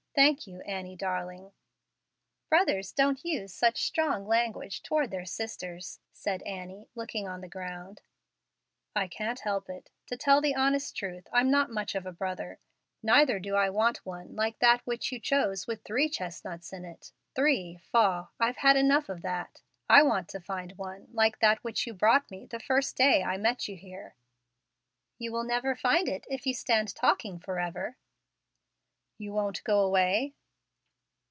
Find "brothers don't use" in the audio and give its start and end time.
2.49-3.53